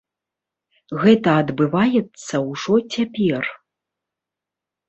[1.03, 3.43] Гэта адбываецца ўжо цяпер.